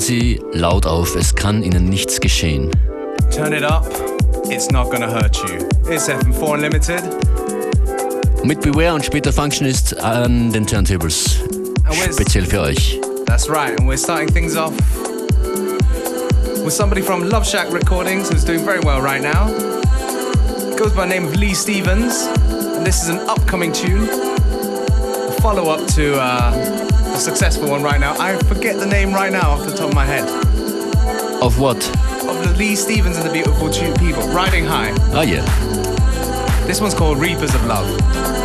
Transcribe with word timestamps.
Sie 0.00 0.40
laut 0.52 0.86
auf, 0.86 1.14
es 1.14 1.34
kann 1.34 1.62
Ihnen 1.62 1.84
nichts 1.84 2.20
geschehen. 2.20 2.70
Turn 3.30 3.52
it 3.52 3.62
up, 3.62 3.86
it's 4.48 4.70
not 4.70 4.90
gonna 4.90 5.06
hurt 5.06 5.36
you. 5.36 5.58
It's 5.92 6.08
FM4 6.08 6.54
Unlimited. 6.54 7.02
Mit 8.42 8.62
Beware 8.62 8.94
und 8.94 9.04
später 9.04 9.30
Functionist 9.30 10.00
an 10.00 10.50
den 10.52 10.66
Turntables. 10.66 11.40
Speziell 12.12 12.46
für 12.46 12.62
euch. 12.62 12.98
That's 13.26 13.48
right, 13.50 13.78
and 13.78 13.86
we're 13.86 13.98
starting 13.98 14.32
things 14.32 14.56
off 14.56 14.72
with 16.64 16.72
somebody 16.72 17.02
from 17.02 17.28
Love 17.28 17.46
Shack 17.46 17.70
Recordings 17.70 18.30
who's 18.30 18.42
doing 18.42 18.64
very 18.64 18.80
well 18.80 19.02
right 19.02 19.22
now. 19.22 19.48
Goes 20.78 20.94
by 20.94 21.02
the 21.06 21.14
name 21.14 21.26
of 21.26 21.36
Lee 21.36 21.52
Stevens, 21.52 22.26
and 22.76 22.86
this 22.86 23.02
is 23.02 23.10
an 23.10 23.18
upcoming 23.28 23.70
tune, 23.70 24.08
a 24.08 25.32
follow 25.42 25.68
up 25.68 25.86
to 25.88 26.18
uh, 26.18 26.79
successful 27.18 27.68
one 27.68 27.82
right 27.82 28.00
now. 28.00 28.14
I 28.18 28.36
forget 28.44 28.78
the 28.78 28.86
name 28.86 29.12
right 29.12 29.32
now 29.32 29.50
off 29.50 29.64
the 29.64 29.74
top 29.74 29.88
of 29.88 29.94
my 29.94 30.04
head. 30.04 30.28
Of 31.42 31.58
what? 31.58 31.76
Of 32.28 32.46
the 32.46 32.54
Lee 32.56 32.76
Stevens 32.76 33.16
and 33.16 33.26
the 33.26 33.32
Beautiful 33.32 33.68
People, 33.98 34.28
Riding 34.28 34.64
High. 34.64 34.94
Ah, 35.12 35.22
yeah. 35.22 35.44
This 36.66 36.80
one's 36.80 36.94
called 36.94 37.18
Reapers 37.18 37.54
of 37.54 37.64
Love. 37.66 38.39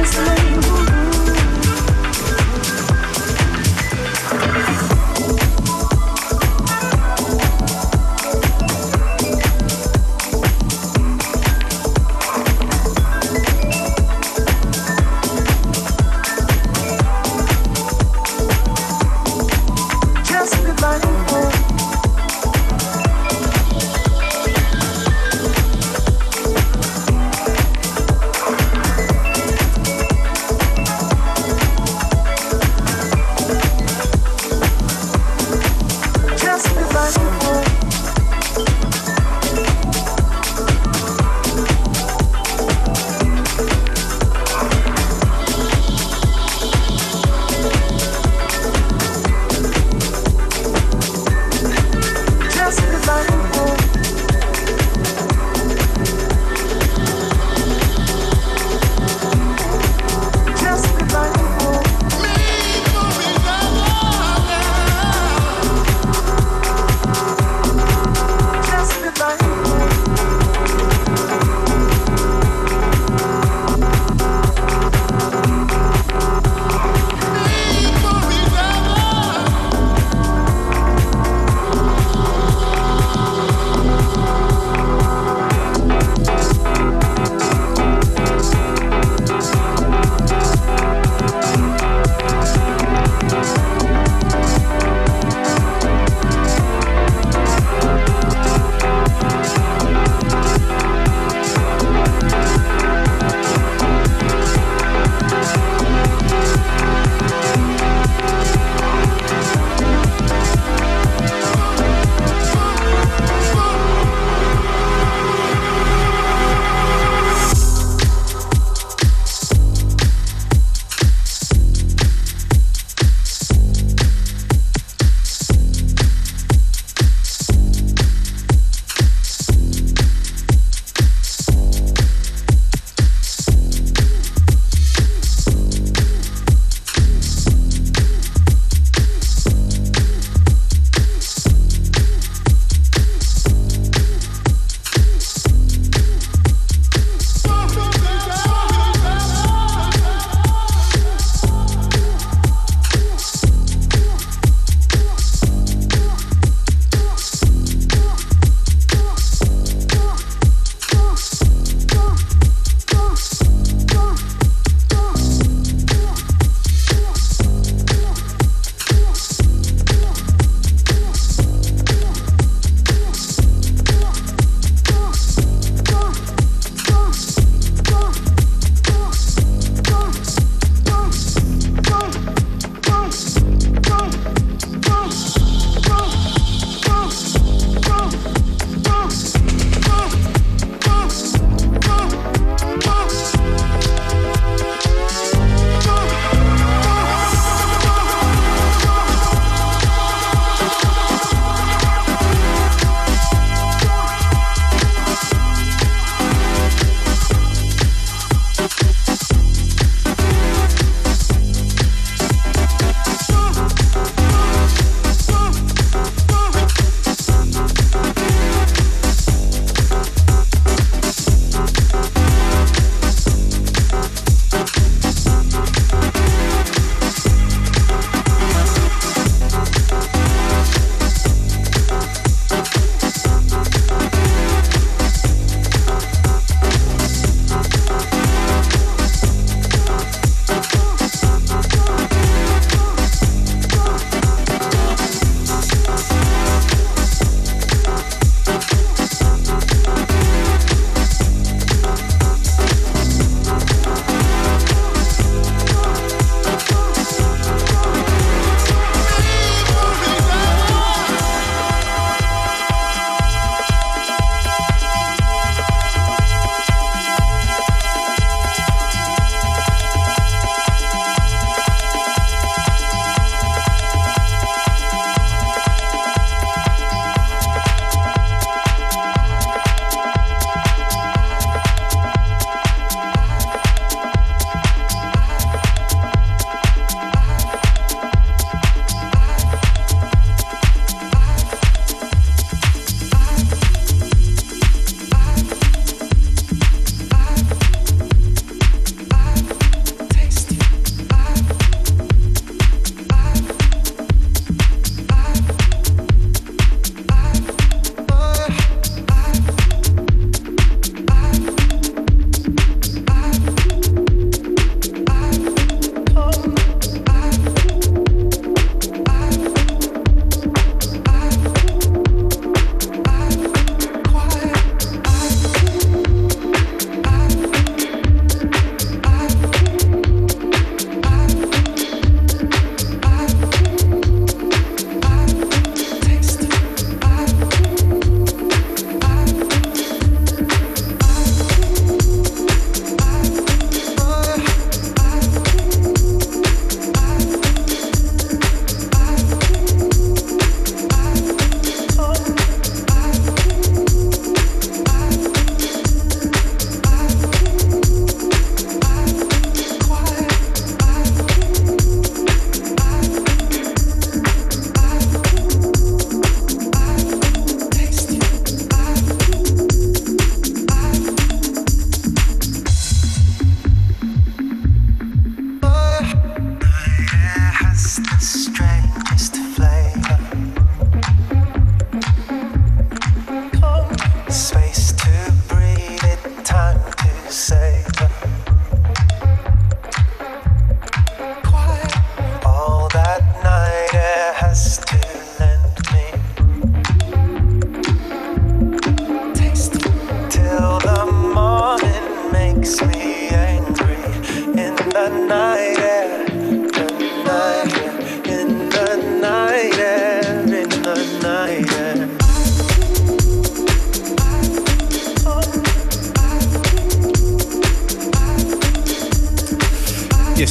eyes 0.00 0.16
look 0.18 0.49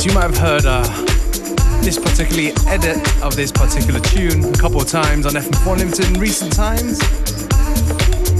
You 0.01 0.13
might 0.13 0.23
have 0.23 0.37
heard 0.37 0.65
uh, 0.65 0.83
this 1.81 1.99
particular 1.99 2.53
edit 2.67 2.97
of 3.21 3.35
this 3.35 3.51
particular 3.51 3.99
tune 3.99 4.45
a 4.45 4.57
couple 4.57 4.79
of 4.79 4.87
times 4.87 5.25
on 5.25 5.33
FM4 5.33 5.77
Limited 5.77 6.07
in 6.07 6.13
recent 6.13 6.53
times. 6.53 6.99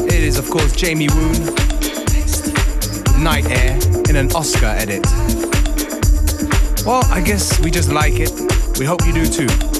It 0.05 0.23
is, 0.23 0.39
of 0.39 0.49
course, 0.49 0.73
Jamie 0.73 1.09
Woon, 1.09 1.33
Night 3.21 3.45
Air, 3.49 3.77
in 4.07 4.15
an 4.15 4.31
Oscar 4.31 4.67
edit. 4.67 5.05
Well, 6.85 7.03
I 7.11 7.21
guess 7.25 7.59
we 7.59 7.71
just 7.71 7.91
like 7.91 8.13
it. 8.15 8.31
We 8.79 8.85
hope 8.85 9.05
you 9.05 9.11
do 9.11 9.25
too. 9.25 9.78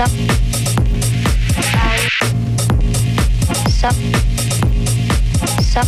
sắp 0.00 0.10
sắp 3.68 3.94
sắp 3.94 3.94
sắp 5.62 5.86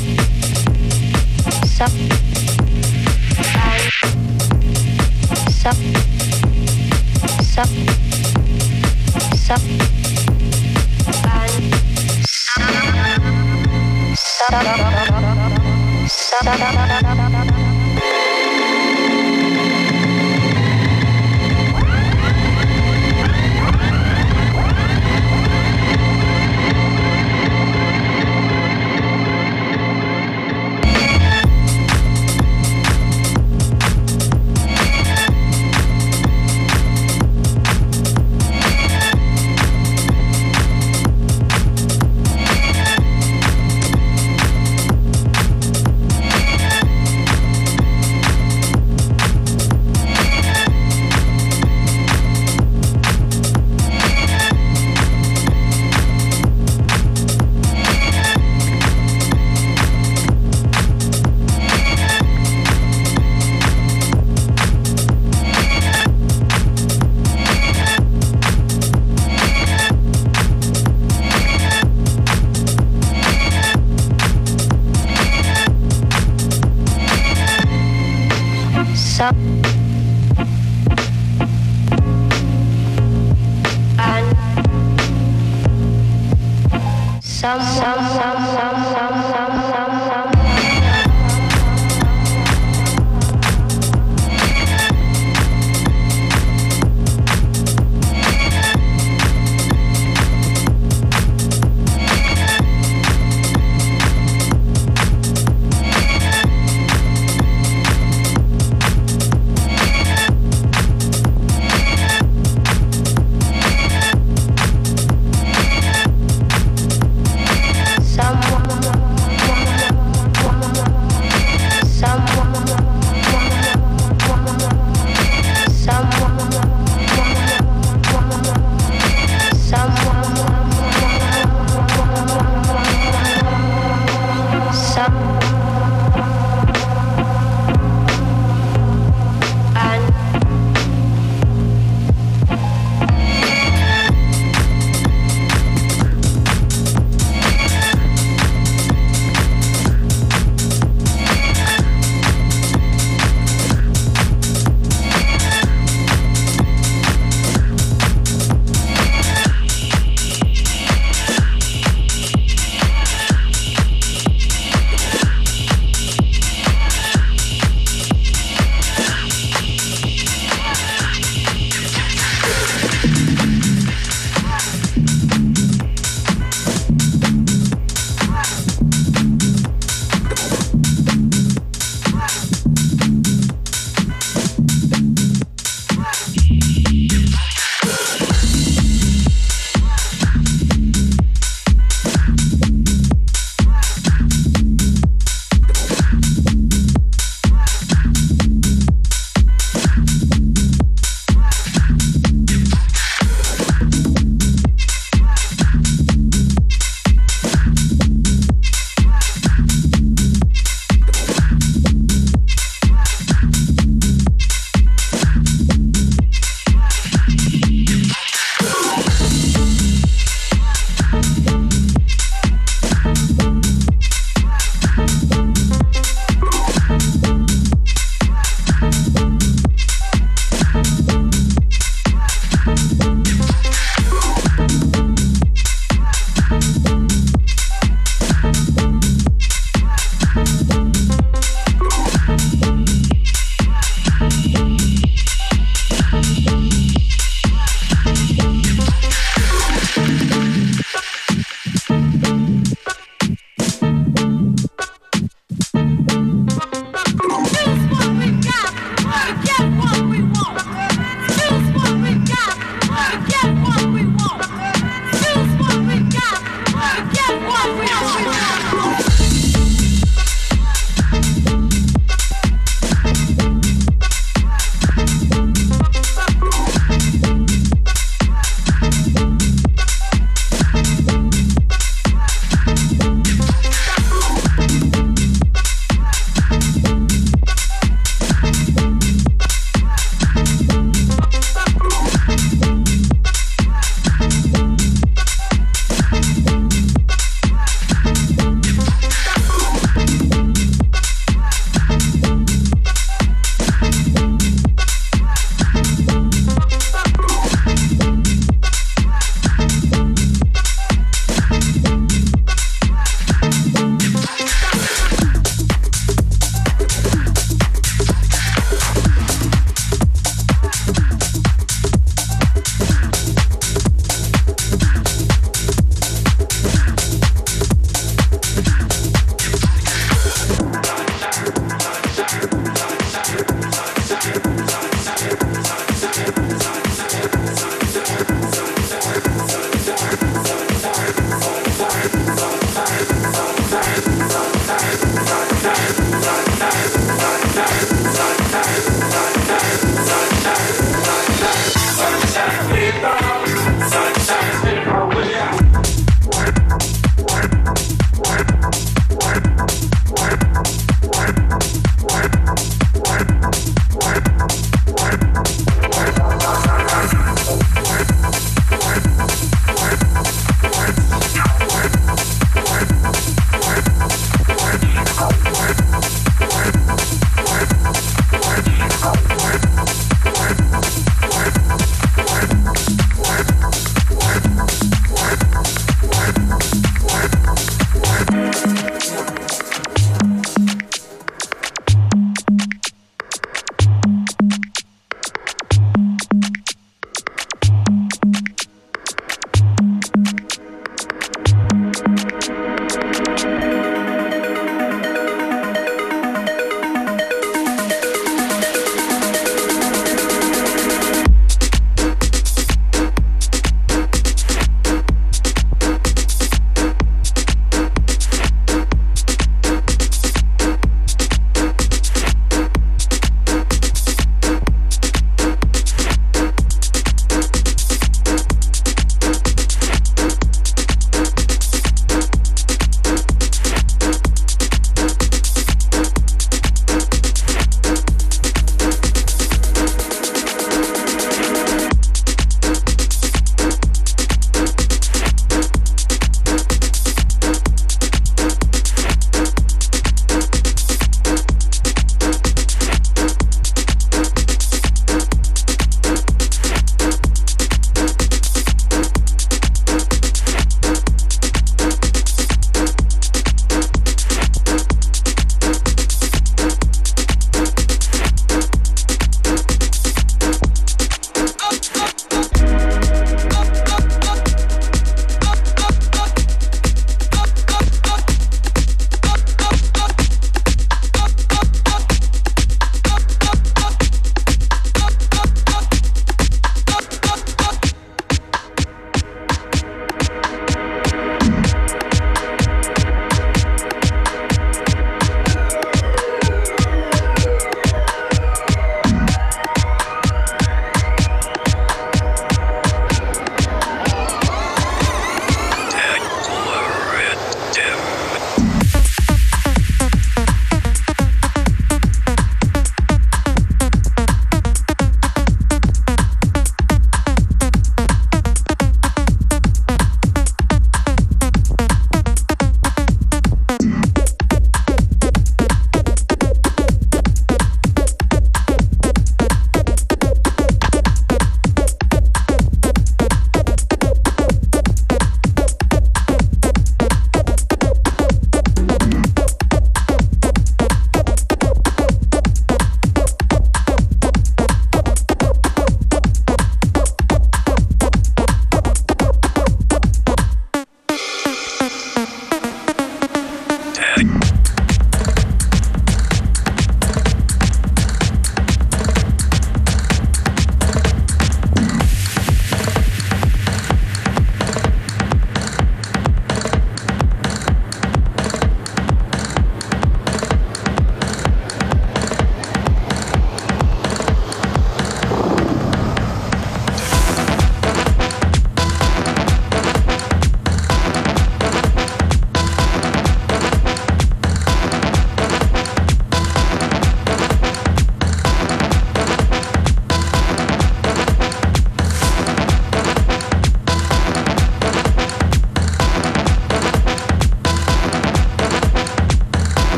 sắp 1.65 1.91
sắp 5.51 5.77
sắp 7.41 7.69
sắp 7.69 7.69
sắp 9.41 9.59
sắp 17.03 17.22